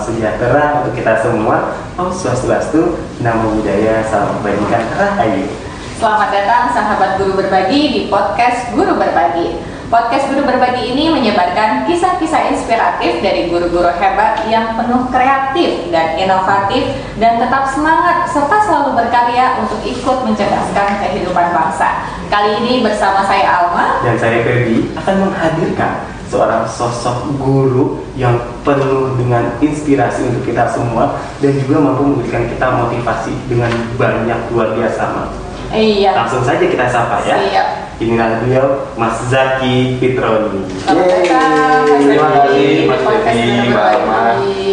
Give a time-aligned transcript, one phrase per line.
[0.00, 1.76] Salam sejahtera untuk kita semua.
[2.00, 5.44] Om Swastiastu, Namo Buddhaya, Salam Kebajikan, Rahayu.
[6.00, 9.60] Selamat datang sahabat guru berbagi di podcast Guru Berbagi.
[9.92, 16.96] Podcast Guru Berbagi ini menyebarkan kisah-kisah inspiratif dari guru-guru hebat yang penuh kreatif dan inovatif
[17.20, 22.08] dan tetap semangat serta selalu berkarya untuk ikut mencerdaskan kehidupan bangsa.
[22.32, 29.16] Kali ini bersama saya Alma Dan saya Ferdi akan menghadirkan seorang sosok guru yang penuh
[29.16, 35.02] dengan inspirasi untuk kita semua dan juga mampu memberikan kita motivasi dengan banyak luar biasa.
[35.12, 35.24] Ma.
[35.70, 36.12] Iya.
[36.14, 37.36] Langsung saja kita sapa ya.
[37.38, 37.68] Siap.
[38.00, 38.66] Inilah beliau
[38.96, 40.64] Mas Zaki Fitroni.
[40.88, 43.20] Selamat datang, Mas Terima kasih, Mas Guru
[43.68, 44.20] Mbak Alma.
[44.40, 44.70] Berbagi.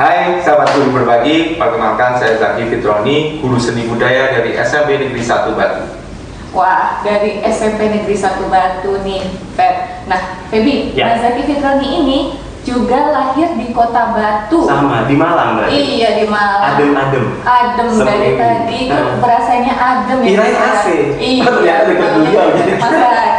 [0.00, 5.52] Hai sahabat guru berbagi, perkenalkan saya Zaki Fitroni, guru seni budaya dari SMP Negeri 1
[5.52, 5.84] Batu.
[6.56, 10.08] Wah, dari SMP Negeri 1 Batu nih, Feb.
[10.08, 11.12] Nah, Febi, Ya.
[11.12, 12.18] Mas Zaki Fitroni ini
[12.60, 14.68] juga lahir di kota Batu.
[14.68, 15.72] Sama di Malang berarti.
[15.72, 16.76] Iya, di Malang.
[16.76, 17.24] Adem-adem.
[17.40, 20.84] Adem dari Seperti- tadi itu berasanya adem Kirain Mas.
[20.84, 20.86] AC.
[21.16, 22.72] Iya, ternyata dekat jadi.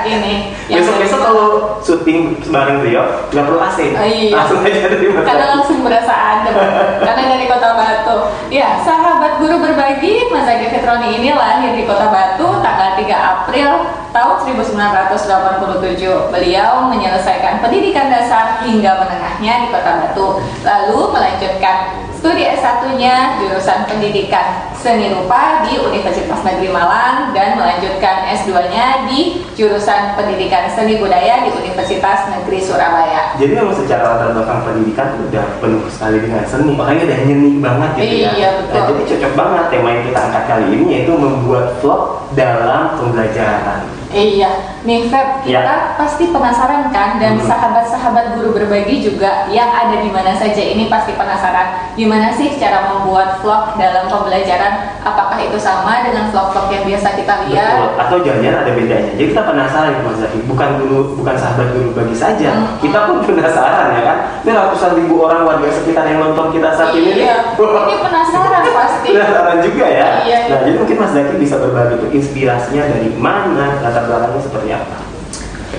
[0.06, 1.48] Yang Besok-besok kalau
[1.84, 3.80] syuting bareng beliau nggak perlu AC.
[3.94, 4.34] Oh, iya.
[4.36, 6.56] Langsung aja dari Mas karena langsung berasa adem.
[7.02, 8.18] Karena dari kota Batu.
[8.52, 13.70] Ya sahabat guru berbagi Mas Zaki Fitroni ini lahir di kota Batu tanggal 3 April
[14.12, 23.42] tahun 1987 beliau menyelesaikan pendidikan dasar hingga menengahnya di kota Batu lalu melanjutkan studi S1-nya
[23.42, 31.02] jurusan pendidikan seni rupa di Universitas Negeri Malang dan melanjutkan S2-nya di jurusan pendidikan seni
[31.02, 36.46] budaya di Universitas Negeri Surabaya Jadi memang secara latar belakang pendidikan udah penuh sekali dengan
[36.46, 38.32] seni, makanya udah nyeni banget gitu ya.
[38.38, 38.78] Iya, betul.
[38.78, 42.02] Nah, jadi cocok banget tema yang kita angkat kali ini yaitu membuat vlog
[42.38, 44.01] dalam pembelajaran.
[44.12, 44.52] Iya,
[44.84, 45.96] nih Feb, kita Ya.
[45.96, 47.48] pasti penasaran kan dan Hmm.
[47.48, 52.92] sahabat-sahabat guru berbagi juga yang ada di mana saja ini pasti penasaran gimana sih cara
[52.92, 55.00] membuat vlog dalam pembelajaran?
[55.02, 57.72] Apakah itu sama dengan vlog-vlog yang biasa kita lihat?
[57.74, 57.92] Betul.
[57.98, 59.12] Atau jangan-jangan ada bedanya.
[59.16, 62.50] Jadi kita penasaran Mas Zaki, bukan guru, bukan sahabat guru bagi saja.
[62.52, 62.76] Hmm.
[62.78, 64.18] Kita pun penasaran ya kan.
[64.44, 67.16] Ini ratusan ribu orang warga sekitar yang nonton kita saat ini.
[67.24, 69.10] Iya, ini penasaran pasti.
[69.16, 70.08] Penasaran juga ya.
[70.22, 70.38] Iya.
[70.52, 74.98] Nah, jadi mungkin Mas Zaki bisa berbagi tuh inspirasinya dari mana, latar belakangnya seperti apa.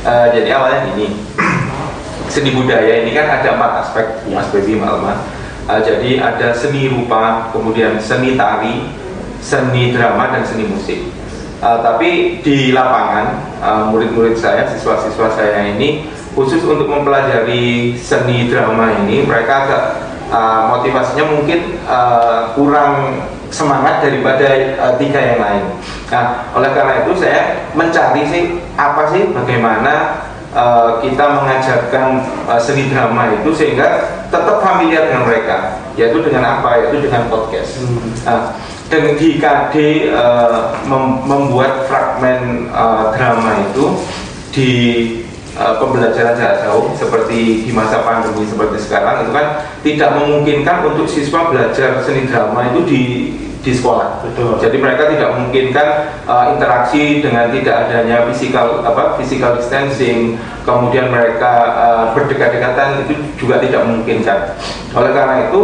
[0.03, 1.07] Eh, jadi awalnya gini,
[2.33, 4.41] seni budaya ini kan ada empat aspek, Ya.
[4.41, 5.21] Mas Baby Malma.
[5.69, 8.89] Eh, jadi ada seni rupa, kemudian seni tari,
[9.39, 11.01] seni drama dan seni musik.
[11.63, 13.27] Eh, tapi di lapangan
[13.63, 19.85] eh, murid-murid saya, siswa-siswa saya ini khusus untuk mempelajari seni drama ini mereka agak
[20.33, 23.23] eh, motivasinya mungkin eh, kurang
[23.53, 25.65] semangat daripada eh, tiga yang lain.
[26.09, 30.25] Nah, oleh karena itu saya mencari sih apa sih bagaimana
[30.57, 32.07] eh, kita mengajarkan
[32.49, 36.81] eh, seni drama itu sehingga tetap familiar dengan mereka, yaitu dengan apa?
[36.81, 37.85] Yaitu dengan podcast.
[37.85, 38.11] Hmm.
[38.25, 38.41] Nah,
[38.93, 39.77] dan di KD
[40.85, 43.85] mem- membuat fragmen eh, drama itu
[44.53, 44.71] di
[45.57, 49.47] eh, pembelajaran jarak jauh seperti di masa pandemi seperti sekarang itu kan
[49.81, 53.03] tidak memungkinkan untuk siswa belajar seni drama itu di
[53.63, 54.27] di sekolah.
[54.27, 54.59] Betul.
[54.59, 55.89] Jadi mereka tidak memungkinkan
[56.27, 60.37] eh, interaksi dengan tidak adanya physical apa physical distancing,
[60.67, 64.39] kemudian mereka eh, berdekat-dekatan itu juga tidak memungkinkan.
[64.99, 65.61] Oleh karena itu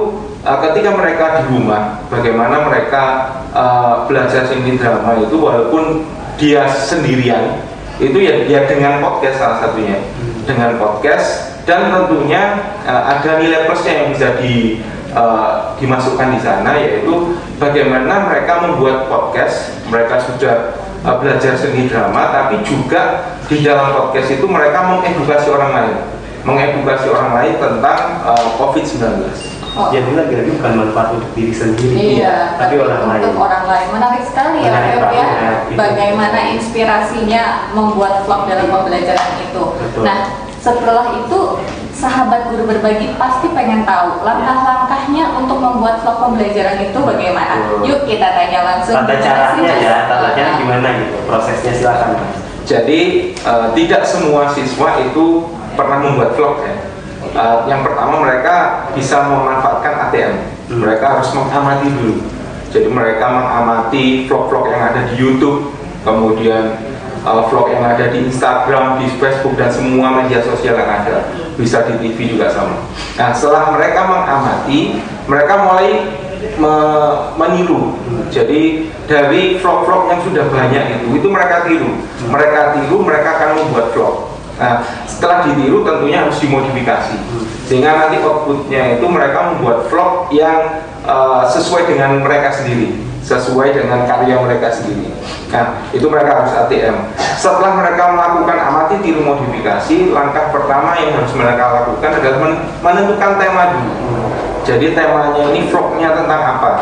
[0.46, 3.04] eh, ketika mereka di rumah, bagaimana mereka
[3.50, 6.06] eh, belajar seni drama itu walaupun
[6.38, 7.58] dia sendirian
[7.98, 9.98] itu ya, ya dengan podcast salah satunya
[10.46, 14.78] dengan podcast dan tentunya eh, ada nilai plusnya yang bisa di
[15.12, 22.32] eh, dimasukkan di sana yaitu bagaimana mereka membuat podcast mereka sudah eh, belajar seni drama
[22.32, 25.96] tapi juga di dalam podcast itu mereka mengedukasi orang lain
[26.46, 29.04] mengedukasi orang lain tentang eh, COVID-19
[29.78, 29.94] Oh.
[29.94, 33.20] Jadi lagi-lagi bukan manfaat untuk diri sendiri, Iya, tapi orang lain.
[33.30, 35.26] untuk orang lain menarik sekali ya, Menarik Feb, ya.
[35.70, 35.78] gitu.
[35.78, 37.42] Bagaimana inspirasinya
[37.78, 39.62] membuat vlog dalam pembelajaran itu.
[39.78, 40.02] Betul.
[40.02, 40.18] Nah,
[40.58, 41.38] setelah itu
[41.94, 47.54] sahabat guru berbagi pasti pengen tahu langkah-langkahnya untuk membuat vlog pembelajaran itu bagaimana.
[47.58, 47.78] Betul.
[47.90, 48.94] Yuk kita tanya langsung.
[49.02, 52.36] Tata caranya ya, tata caranya Nah, gimana gitu, prosesnya silakan Mas.
[52.68, 53.00] Jadi
[53.34, 56.74] eh, tidak semua siswa itu pernah membuat vlog ya.
[57.34, 60.34] Eh, yang pertama mereka bisa memanfaatkan ATM.
[60.70, 60.78] Hmm.
[60.84, 62.16] Mereka harus mengamati dulu.
[62.68, 65.72] Jadi mereka mengamati vlog-vlog yang ada di YouTube,
[66.04, 66.76] kemudian
[67.22, 71.30] eh, vlog yang ada di Instagram, di Facebook dan semua media sosial yang ada.
[71.58, 72.78] Bisa di TV juga sama.
[73.18, 75.88] Nah, setelah mereka mengamati, mereka mulai
[76.58, 77.98] me- meniru.
[78.30, 81.98] Jadi dari vlog-vlog yang sudah banyak itu, itu mereka tiru.
[82.30, 84.14] Mereka tiru, mereka akan membuat vlog.
[84.58, 87.14] Nah, setelah ditiru tentunya harus dimodifikasi
[87.68, 94.08] sehingga nanti outputnya itu mereka membuat vlog yang uh, sesuai dengan mereka sendiri sesuai dengan
[94.08, 95.12] karya mereka sendiri.
[95.52, 97.12] Nah, itu mereka harus ATM.
[97.36, 103.62] Setelah mereka melakukan amati tiru modifikasi, langkah pertama yang harus mereka lakukan adalah menentukan tema
[103.76, 103.92] dulu.
[104.64, 106.72] Jadi temanya ini vlognya tentang apa?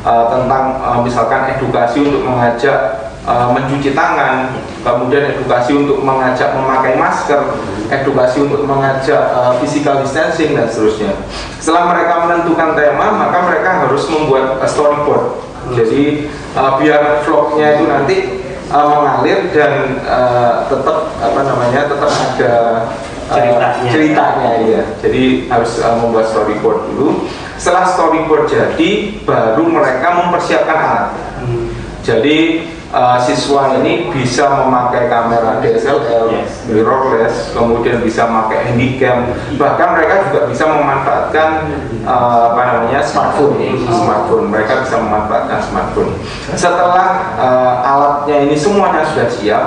[0.00, 4.48] Uh, tentang uh, misalkan edukasi untuk mengajak uh, mencuci tangan,
[4.80, 7.60] kemudian edukasi untuk mengajak memakai masker,
[7.92, 11.12] edukasi untuk mengajak uh, physical distancing dan seterusnya.
[11.60, 15.49] Setelah mereka menentukan tema, maka mereka harus membuat storyboard.
[15.70, 18.16] Jadi uh, biar vlognya itu nanti
[18.72, 22.54] uh, mengalir dan uh, tetap apa namanya tetap ada
[23.30, 23.90] ceritanya.
[23.92, 24.82] ceritanya ya.
[25.04, 27.28] Jadi harus uh, membuat storyboard dulu.
[27.60, 31.08] Setelah storyboard jadi, baru mereka mempersiapkan alat.
[31.44, 31.68] Hmm.
[32.00, 36.66] Jadi uh, siswa ini bisa memakai kamera DSLR, Yes.
[36.66, 41.48] mirrorless, kemudian bisa memakai handycam, bahkan mereka juga bisa memanfaatkan
[42.06, 44.46] uh, apa namanya smartphone, smartphone.
[44.50, 46.12] Mereka bisa memanfaatkan smartphone.
[46.54, 49.64] Setelah uh, alatnya ini semuanya sudah siap,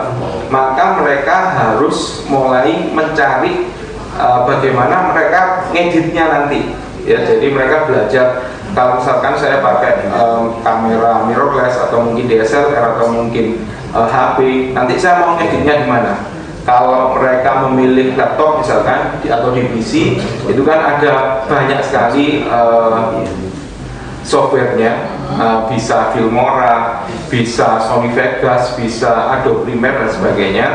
[0.52, 3.72] maka mereka harus mulai mencari
[4.20, 6.62] uh, bagaimana mereka ngeditnya nanti.
[7.04, 13.14] Ya, jadi mereka belajar kalau misalkan saya pakai em, kamera mirrorless atau mungkin DSLR atau
[13.14, 14.38] mungkin eh, HP,
[14.74, 16.14] nanti saya mau ngeditnya di mana?
[16.64, 20.18] Kalau mereka memilih laptop misalkan di, atau di PC,
[20.48, 23.02] itu kan ada banyak sekali eh,
[24.26, 30.68] softwarenya eh, bisa Filmora, bisa Sony Vegas, bisa Adobe Premiere dan sebagainya.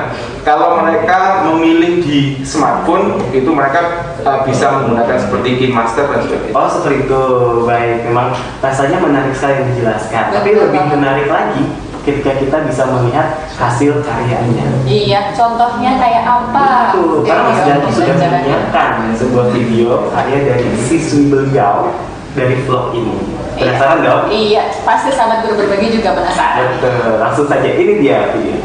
[0.42, 6.54] Kalau mereka memilih di smartphone, itu mereka eh, bisa menggunakan seperti KineMaster dan sebagainya.
[6.56, 7.22] Oh seperti itu,
[7.68, 8.08] baik.
[8.08, 8.32] Memang
[8.64, 10.24] rasanya menarik sekali yang dijelaskan.
[10.32, 14.66] Tapi lebih menarik lagi ketika kita bisa melihat hasil karyanya.
[14.88, 16.96] Iya, contohnya kayak apa?
[16.96, 21.92] Betul, karena Mas Janji sudah menyiapkan sebuah video karya dari siswi beliau
[22.32, 23.37] dari vlog ini.
[23.58, 23.74] Iya.
[23.74, 24.22] Penasaran dong?
[24.30, 26.78] Iya, pasti sahabat guru berbagi juga penasaran.
[26.78, 28.62] Betul, langsung saja ini dia video.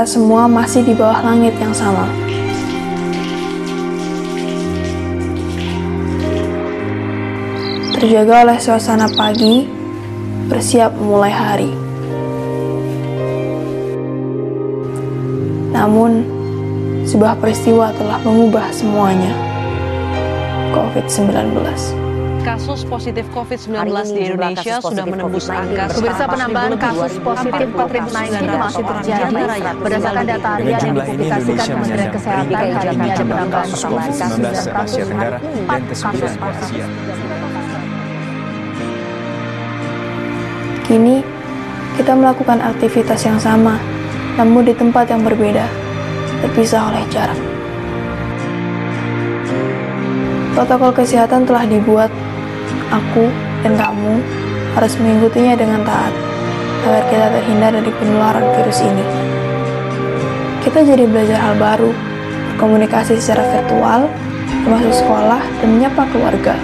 [0.00, 2.08] Kita semua masih di bawah langit yang sama.
[7.92, 9.68] Terjaga oleh suasana pagi,
[10.48, 11.68] bersiap memulai hari.
[15.76, 16.24] Namun,
[17.04, 19.36] sebuah peristiwa telah mengubah semuanya.
[20.72, 21.60] COVID-19.
[22.40, 27.68] Kasus positif COVID-19 Hari ini di Indonesia sudah menembus COVID-19 angka Pemirsa, penambahan kasus positif
[27.76, 29.42] COVID-19 masih terjadi
[29.76, 32.48] berdasarkan data harian yang dipublikasikan Kementerian Kesehatan.
[32.48, 34.40] hari ini ada jumlah penambahan kasus COVID-19
[34.72, 36.86] kasus Tenggara dan ke-9 kasus Asia.
[40.88, 41.16] Kini,
[42.00, 43.76] kita melakukan aktivitas yang sama,
[44.40, 45.68] namun di tempat yang berbeda,
[46.40, 47.38] terpisah oleh jarak.
[50.50, 52.10] Protokol kesehatan telah dibuat,
[52.90, 53.30] aku
[53.62, 54.20] dan kamu
[54.74, 56.14] harus mengikutinya dengan taat,
[56.86, 59.06] agar kita terhindar dari penularan virus ini.
[60.60, 61.90] Kita jadi belajar hal baru,
[62.54, 64.06] berkomunikasi secara virtual,
[64.62, 66.54] termasuk sekolah, dan menyapa keluarga.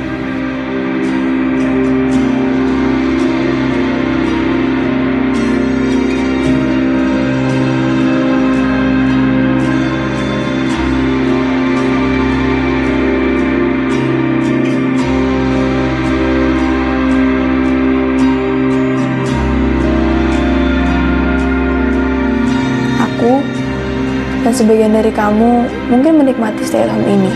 [24.56, 27.28] Sebagian dari kamu mungkin menikmati stay at home ini.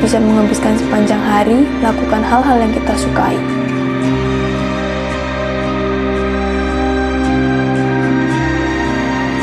[0.00, 3.36] Bisa menghabiskan sepanjang hari melakukan hal-hal yang kita sukai.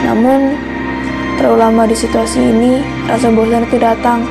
[0.09, 0.57] Namun,
[1.37, 4.25] terlalu lama di situasi ini, rasa bosan itu datang.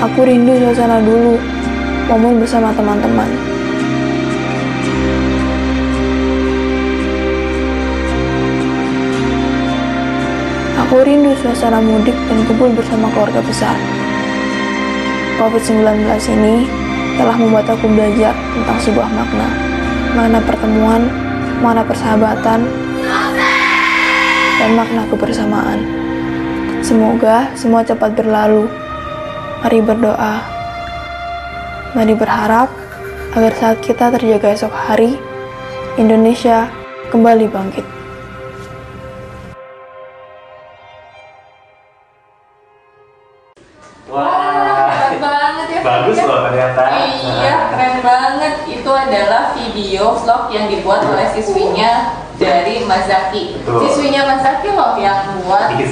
[0.00, 1.36] Aku rindu suasana dulu,
[2.08, 3.55] momen bersama teman-teman.
[10.86, 13.74] Aku rindu suasana mudik dan kumpul bersama keluarga besar.
[15.34, 15.82] COVID-19
[16.38, 16.62] ini
[17.18, 19.50] telah membuat aku belajar tentang sebuah makna.
[20.14, 21.10] Makna pertemuan,
[21.58, 22.70] makna persahabatan,
[24.62, 25.82] dan makna kebersamaan.
[26.86, 28.70] Semoga semua cepat berlalu.
[29.66, 30.38] Mari berdoa.
[31.98, 32.70] Mari berharap
[33.34, 35.18] agar saat kita terjaga esok hari,
[35.98, 36.70] Indonesia
[37.10, 37.95] kembali bangkit.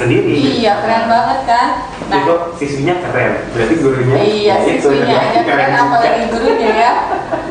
[0.05, 0.61] Sendiri.
[0.61, 1.67] Iya, keren banget kan?
[2.05, 5.81] Nah, itu siswinya keren berarti gurunya Iya, ya itu, siswinya aja keren, juga.
[5.83, 6.91] apalagi gurunya ya.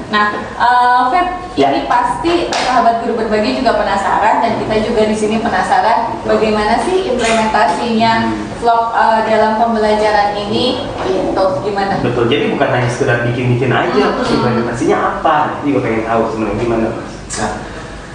[0.09, 1.71] Nah, eh, Feb, Ya.
[1.71, 7.07] ini pasti sahabat guru berbagi juga penasaran dan kita juga di sini penasaran bagaimana sih
[7.09, 10.87] implementasinya vlog eh, dalam pembelajaran ini.
[11.05, 11.99] Itu gimana?
[12.01, 14.23] betul jadi bukan hanya sekedar bikin-bikin aja Hmm.
[14.25, 17.51] implementasinya apa juga pengen tahu sebenarnya gimana mas Nah,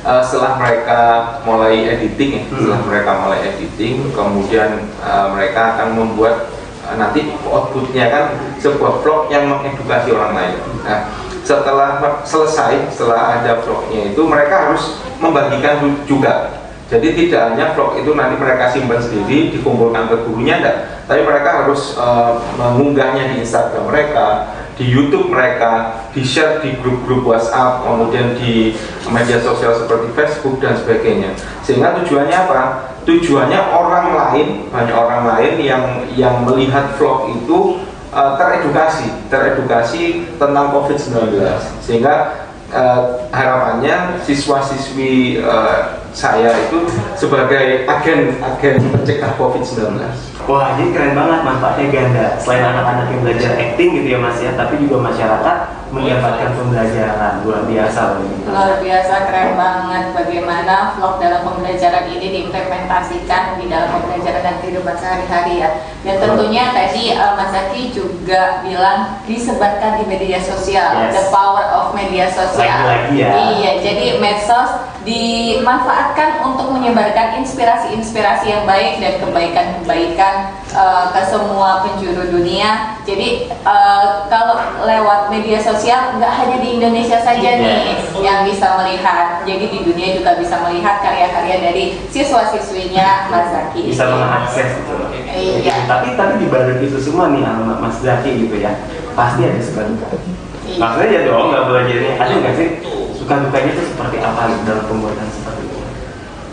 [0.01, 0.99] eh, setelah mereka
[1.43, 2.57] mulai editing ya, Hmm.
[2.57, 6.49] setelah mereka mulai editing, kemudian eh, mereka akan membuat
[6.85, 8.23] eh, nanti outputnya kan
[8.57, 10.55] sebuah vlog yang mengedukasi orang lain.
[10.83, 10.99] Nah,
[11.43, 16.53] setelah selesai, setelah ada vlognya itu mereka harus membagikan ju- juga.
[16.89, 20.77] Jadi tidak hanya vlog itu nanti mereka simpan sendiri, dikumpulkan ke gurunya, enggak.
[21.05, 27.27] Tapi mereka harus eh, mengunggahnya di Instagram mereka, di YouTube mereka, di share di grup-grup
[27.27, 28.71] WhatsApp, kemudian di
[29.11, 31.35] media sosial seperti Facebook dan sebagainya.
[31.67, 32.61] Sehingga tujuannya apa?
[33.03, 35.83] Tujuannya orang lain, banyak orang lain yang
[36.15, 37.83] yang melihat vlog itu
[38.15, 40.03] eh, teredukasi, teredukasi
[40.39, 41.43] tentang COVID-19.
[41.83, 43.03] Sehingga eh,
[43.35, 46.83] harapannya siswa-siswi eh, saya itu
[47.15, 50.03] sebagai agen-agen pencegah COVID-19.
[50.51, 54.51] wah ini keren banget manfaatnya ganda selain anak-anak yang belajar acting gitu ya mas ya
[54.59, 61.17] tapi juga masyarakat mendapatkan pembelajaran luar biasa loh ini Luar biasa keren banget bagaimana vlog
[61.17, 65.69] dalam pembelajaran ini diimplementasikan di dalam pembelajaran dan kehidupan sehari-hari ya.
[66.05, 71.13] Dan tentunya tadi eh, Mas Zaki juga bilang disebarkan di media sosial, Yes.
[71.17, 72.65] the power of media sosial.
[72.85, 73.29] Lagi-lagi ya.
[73.57, 74.71] Iya, jadi medsos
[75.05, 80.35] dimanfaatkan untuk menyebarkan inspirasi-inspirasi yang baik dan kebaikan-kebaikan
[80.69, 82.97] eh, ke semua penjuru dunia.
[83.05, 88.11] Jadi eh, kalau lewat media sosial nggak hanya di Indonesia saja nih Yes.
[88.19, 89.39] yang bisa melihat.
[89.41, 93.87] Jadi di dunia juga bisa melihat karya-karya dari siswa-siswinya Mas Zaki.
[93.87, 95.85] bisa mengakses gitu loh Iya.
[95.85, 98.75] tapi tapi di balik itu semua nih alamat Mas Zaki gitu ya
[99.13, 100.07] pasti ada suka duka
[100.65, 100.77] Iya.
[100.77, 102.67] maksudnya ya dong nggak boleh jadi ada nggak sih
[103.13, 105.77] suka dukanya itu seperti apa gitu dalam pembuatan seperti itu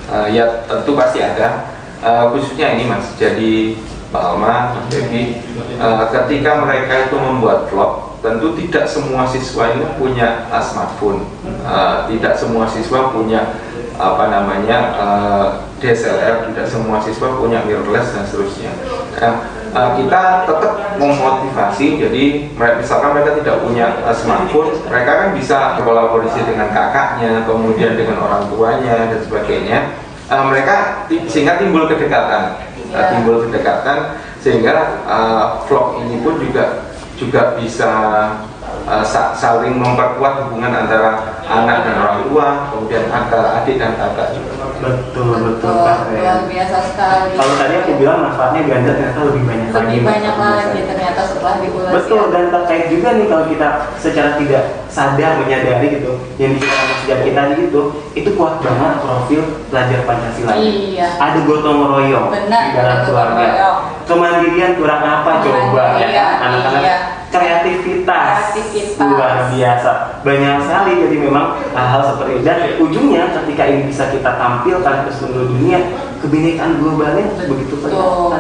[0.07, 1.49] Eh, ya tentu pasti ada
[1.97, 3.73] Eh, khususnya ini mas jadi
[4.13, 5.41] Pak Alma, Mas Devi
[5.75, 11.23] eh, ketika mereka itu membuat vlog tentu tidak semua siswa itu punya eh, smartphone.
[11.47, 13.55] Eh, tidak semua siswa punya
[13.97, 15.47] apa namanya eh,
[15.79, 18.75] DSLR tidak semua siswa punya mirrorless dan seterusnya.
[19.23, 19.35] Nah,
[19.73, 22.25] eh, kita tetap memotivasi jadi
[22.59, 28.19] mereka misalkan mereka tidak punya eh, smartphone mereka kan bisa berkolaborasi dengan kakaknya kemudian dengan
[28.27, 29.79] orang tuanya dan sebagainya.
[30.27, 32.59] Eh, mereka sehingga timbul kedekatan.
[32.87, 33.11] Eh, Ya.
[33.19, 36.86] timbul kedekatan sehingga eh, vlog ini pun juga
[37.17, 37.91] juga bisa
[39.03, 44.56] sa- saling memperkuat hubungan antara anak dan orang tua kemudian antara adik dan kakak juga
[44.77, 47.31] betul betul luar keren biasa sekali.
[47.33, 50.65] kalau tadi aku bilang manfaatnya ganda ternyata lebih banyak lagi lebih banyak manfaatnya.
[50.69, 52.33] lagi ternyata setelah diulas Betul ya.
[52.35, 57.41] dan terkait juga nih kalau kita secara tidak sadar menyadari gitu yang dikatakan sejak kita
[57.59, 57.81] gitu
[58.13, 60.53] itu kuat banget profil pelajar Pancasila.
[60.57, 61.09] Iya.
[61.17, 63.45] Ada gotong royong Benar, di dalam keluarga.
[63.45, 63.79] royong.
[64.07, 66.37] Kemandirian kurang apa coba ya Iya, kan?
[66.49, 66.97] anak-anak iya.
[67.31, 68.55] Kreativitas.
[68.55, 69.07] Kreativitas.
[69.07, 69.91] luar biasa
[70.27, 75.11] banyak sekali jadi memang hal-hal seperti itu dan ujungnya ketika ini bisa kita tampilkan ke
[75.15, 75.79] seluruh dunia
[76.19, 78.35] kebinekaan globalnya begitu Betul.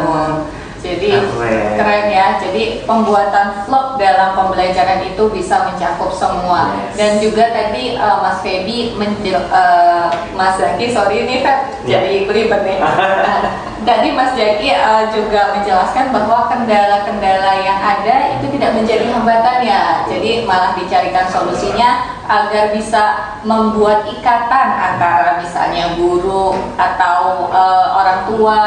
[0.96, 1.76] Jadi Keren.
[1.76, 2.26] keren ya.
[2.40, 6.72] Jadi pembuatan vlog dalam pembelajaran itu bisa mencakup semua.
[6.72, 6.96] Yes.
[6.96, 12.00] Dan juga tadi uh, Mas Feby menjel, uh, Mas Zaki, sorry ini Feb, Ya.
[12.00, 12.78] jadi belibet nih.
[13.88, 19.82] tadi Mas Zaki uh, juga menjelaskan bahwa kendala-kendala yang ada itu tidak menjadi hambatan ya.
[20.08, 23.04] Jadi malah dicarikan solusinya agar bisa
[23.46, 28.62] membuat ikatan antara misalnya guru atau eh, orang tua,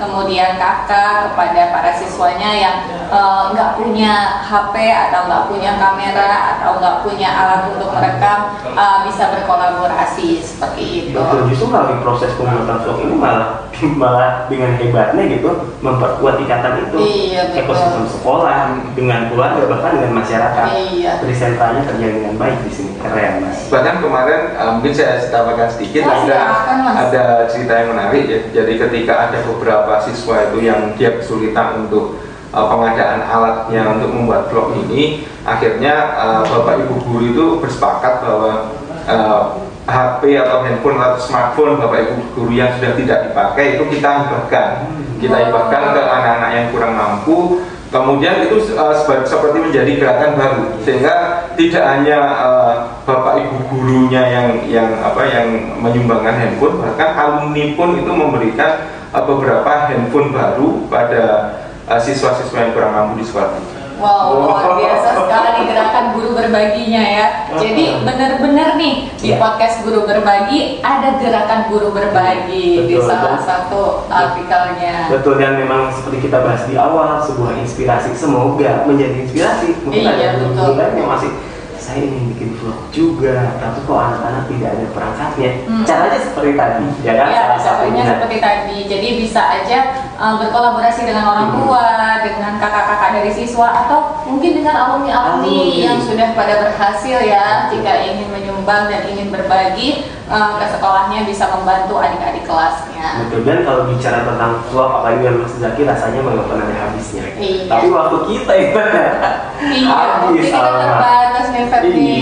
[0.00, 2.76] kemudian kakak kepada para siswanya yang
[3.08, 4.14] eh, nggak punya
[4.44, 8.38] HP atau nggak punya kamera atau nggak punya alat untuk merekam
[8.68, 11.16] eh, bisa berkolaborasi seperti itu.
[11.16, 13.48] Betul, justru melalui proses pembuatan vlog ini malah
[14.02, 15.50] malah dengan hebatnya gitu
[15.80, 17.60] memperkuat ikatan itu Iya, betul.
[17.66, 18.58] ekosistem sekolah
[18.94, 20.66] dengan keluarga bahkan dengan masyarakat.
[20.92, 21.12] Iya.
[21.18, 23.58] Trisentralnya terjalin dengan baik di sini keren mas.
[23.66, 28.40] bahkan kemarin eh, mungkin saya tambahkan sedikit Oh, ada silakan, ada cerita yang menarik ya
[28.52, 32.18] jadi ketika ada beberapa siswa itu yang dia kesulitan untuk
[32.52, 38.52] uh, pengadaan alatnya untuk membuat vlog ini, akhirnya uh, bapak ibu guru itu bersepakat bahwa
[39.08, 39.42] uh,
[39.82, 44.68] HP atau handphone atau smartphone bapak ibu guru yang sudah tidak dipakai itu kita hibahkan,
[45.18, 47.66] kita hibahkan ke anak-anak yang kurang mampu.
[47.92, 52.72] Kemudian itu uh, seperti menjadi gerakan baru, sehingga tidak hanya uh,
[53.04, 59.24] bapak ibu gurunya yang yang apa yang menyumbangkan handphone, bahkan alumni pun itu memberikan uh,
[59.24, 61.22] beberapa handphone baru pada
[61.86, 63.80] uh, siswa-siswa yang kurang mampu di sekolah.
[64.02, 67.26] Wow, luar biasa sekali gerakan guru berbaginya ya.
[67.54, 69.38] Jadi benar-benar nih di Iya.
[69.38, 73.46] podcast guru berbagi ada gerakan guru berbagi di Betul, salah betul.
[73.46, 75.06] satu artikelnya.
[75.06, 79.70] Betul dan memang seperti kita bahas di awal sebuah inspirasi semoga menjadi inspirasi.
[79.86, 80.98] Mungkin Iya, ada betul.
[80.98, 81.30] yang masih
[81.82, 85.50] saya ingin bikin vlog juga, tapi kok anak-anak tidak ada perangkatnya.
[85.66, 85.82] Hmm.
[85.82, 87.26] Caranya seperti tadi, ya kan?
[87.26, 88.04] Ya, Salah contohnya satunya.
[88.06, 88.76] seperti tadi.
[88.86, 89.78] Jadi bisa aja
[90.22, 91.58] uh, berkolaborasi dengan orang Hmm.
[91.66, 91.86] tua,
[92.22, 95.82] dengan kakak-kakak dari siswa, atau mungkin dengan alumni-alumni Alumni.
[95.82, 97.66] yang sudah pada berhasil ya.
[97.74, 103.26] Jika ingin menyumbang dan ingin berbagi uh, ke sekolahnya, bisa membantu adik-adik kelasnya.
[103.26, 107.24] Betul dan kalau bicara tentang vlog apalagi dengan Mas Zaki rasanya memang pernah ada habisnya.
[107.34, 107.66] Iya.
[107.66, 108.78] Tapi waktu kita itu
[109.62, 111.62] Iya, habis kita terbatas nih.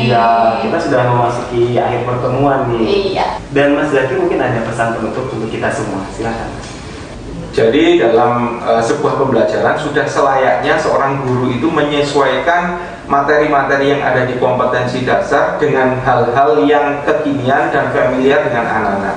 [0.09, 0.29] Iya,
[0.65, 2.81] kita sudah memasuki akhir pertemuan nih.
[3.13, 3.27] Iya.
[3.53, 6.01] Dan Mas Zaki mungkin ada pesan penutup untuk kita semua.
[6.17, 6.70] Silakan.
[7.51, 12.79] Jadi dalam uh, sebuah pembelajaran sudah selayaknya seorang guru itu menyesuaikan
[13.11, 19.17] materi-materi yang ada di kompetensi dasar dengan hal-hal yang kekinian dan familiar dengan anak-anak.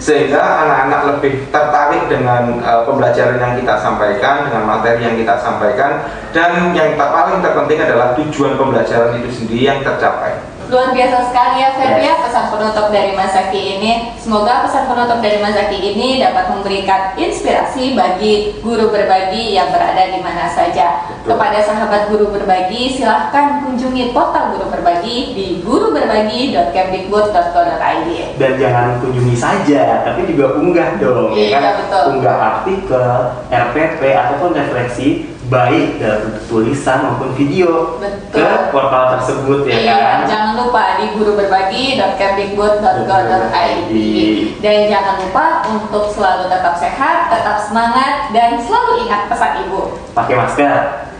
[0.00, 6.00] Sehingga anak-anak lebih tertarik dengan uh, pembelajaran yang kita sampaikan, dengan materi yang kita sampaikan,
[6.32, 10.55] dan yang paling terpenting adalah tujuan pembelajaran itu sendiri yang tercapai.
[10.66, 14.10] Luar biasa sekali ya Feb ya pesan penutup dari Mas Zaki ini.
[14.18, 20.10] Semoga pesan penutup dari Mas Zaki ini dapat memberikan inspirasi bagi guru berbagi yang berada
[20.10, 21.06] di mana saja.
[21.22, 21.38] Betul.
[21.38, 28.10] Kepada sahabat guru berbagi, silahkan kunjungi portal guru berbagi di guruberbagi.kemdikbud.go.id.
[28.34, 31.86] dan jangan kunjungi saja, tapi juga unggah dong, Iya, ya kan?
[31.86, 32.18] betul.
[32.18, 33.06] Unggah artikel,
[33.54, 38.34] RPP ataupun refleksi baik dalam tulisan maupun video Betul.
[38.34, 38.42] ke
[38.74, 40.26] portal tersebut ya Iya, kan?
[40.26, 43.92] jangan lupa di guruberbagi.kemdikbud.go.id
[44.58, 49.94] dan jangan lupa untuk selalu tetap sehat, tetap semangat dan selalu ingat pesan ibu.
[50.10, 50.74] Pakai masker,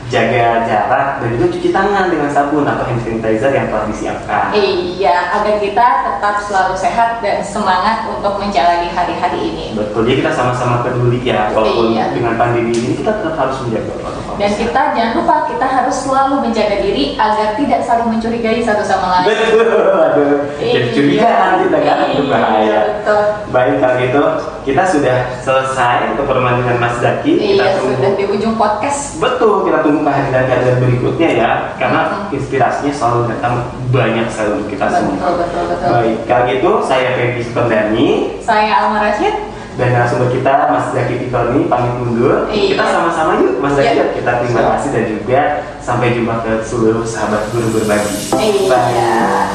[0.07, 4.55] jaga jarak dan juga cuci tangan dengan sabun atau hand sanitizer yang telah disiapkan.
[4.55, 9.67] Iya, agar kita tetap selalu sehat dan semangat untuk menjalani hari-hari ini.
[9.75, 12.15] Betul, jadi kita sama-sama peduli ya, walaupun Iya.
[12.15, 14.35] dengan pandemi ini kita tetap harus menjaga protokol.
[14.39, 19.07] Dan kita jangan lupa kita harus selalu menjaga diri agar tidak saling mencurigai satu sama
[19.11, 19.27] lain.
[19.27, 20.95] betul, aduh, jadi Iya.
[20.95, 22.81] curigaan kita kan, itu Iya, bahaya.
[23.03, 23.23] betul.
[23.51, 24.23] Baik kalau gitu,
[24.67, 27.39] kita sudah selesai untuk pertemuan dengan Mas Zaki.
[27.39, 27.95] kita Iya, tunggu.
[27.95, 29.15] sudah di ujung podcast.
[29.17, 32.35] Betul, kita tunggu kehadiran-kehadiran berikutnya ya, karena Mhm.
[32.35, 33.55] inspirasinya selalu datang
[33.89, 35.15] banyak sekali untuk kita semua.
[35.15, 35.89] Betul, betul, betul.
[35.95, 38.09] Baik, kalau gitu saya Feby Sukendani
[38.43, 39.35] Saya Alma Rashid.
[39.77, 42.51] dan narasumber kita Mas Zaki Tifani pamit mundur.
[42.51, 42.75] Iya.
[42.75, 44.05] Kita sama-sama yuk Mas Zaki, Iya.
[44.19, 45.41] kita terima kasih dan juga
[45.79, 48.35] sampai jumpa ke seluruh sahabat guru berbagi.
[48.35, 48.67] Iya.
[48.67, 49.47] Baik.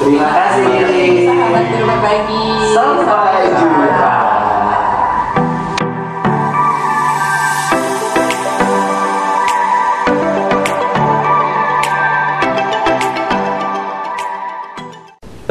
[0.00, 0.64] Terima kasih.
[1.28, 2.42] Sahabat guru berbagi.
[2.72, 4.14] Sampai jumpa.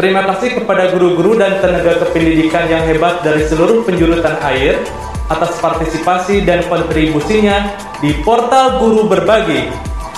[0.03, 4.83] Terima kasih kepada guru-guru dan tenaga kependidikan yang hebat dari seluruh penjuru tanah air
[5.31, 7.71] atas partisipasi dan kontribusinya
[8.03, 9.71] di portal Guru Berbagi.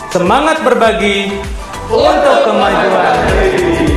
[0.10, 1.38] Semangat berbagi
[1.94, 3.95] untuk kemajuan.